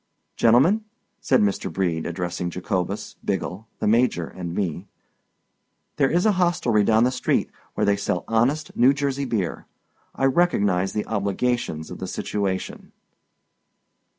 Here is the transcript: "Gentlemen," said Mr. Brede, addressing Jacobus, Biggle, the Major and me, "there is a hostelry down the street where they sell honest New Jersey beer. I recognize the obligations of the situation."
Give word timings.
"Gentlemen," 0.35 0.83
said 1.19 1.41
Mr. 1.41 1.71
Brede, 1.71 2.07
addressing 2.07 2.49
Jacobus, 2.49 3.17
Biggle, 3.23 3.67
the 3.77 3.85
Major 3.85 4.25
and 4.27 4.51
me, 4.55 4.87
"there 5.97 6.09
is 6.09 6.25
a 6.25 6.31
hostelry 6.31 6.83
down 6.83 7.03
the 7.03 7.11
street 7.11 7.51
where 7.75 7.85
they 7.85 7.97
sell 7.97 8.25
honest 8.27 8.75
New 8.75 8.93
Jersey 8.95 9.25
beer. 9.25 9.67
I 10.15 10.25
recognize 10.25 10.93
the 10.93 11.05
obligations 11.05 11.91
of 11.91 11.99
the 11.99 12.07
situation." 12.07 12.93